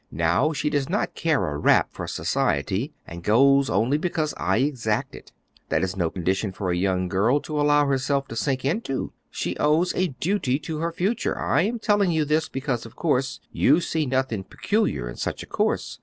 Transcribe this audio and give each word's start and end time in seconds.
Now, 0.09 0.51
she 0.51 0.71
does 0.71 0.89
not 0.89 1.13
care 1.13 1.45
a 1.45 1.55
rap 1.59 1.89
for 1.91 2.07
society, 2.07 2.91
and 3.05 3.21
goes 3.23 3.69
only 3.69 3.99
because 3.99 4.33
I 4.35 4.57
exact 4.57 5.13
it. 5.13 5.31
That 5.69 5.83
is 5.83 5.95
no 5.95 6.09
condition 6.09 6.51
for 6.53 6.71
a 6.71 6.75
young 6.75 7.07
girl 7.07 7.39
to 7.41 7.61
allow 7.61 7.85
herself 7.85 8.27
to 8.29 8.35
sink 8.35 8.65
into; 8.65 9.13
she 9.29 9.55
owes 9.57 9.93
a 9.93 10.07
duty 10.07 10.57
to 10.57 10.79
her 10.79 10.91
future. 10.91 11.37
I 11.37 11.61
am 11.61 11.77
telling 11.77 12.09
you 12.09 12.25
this 12.25 12.49
because, 12.49 12.83
of 12.87 12.95
course, 12.95 13.41
you 13.51 13.79
see 13.79 14.07
nothing 14.07 14.43
peculiar 14.43 15.07
in 15.07 15.17
such 15.17 15.43
a 15.43 15.45
course. 15.45 15.99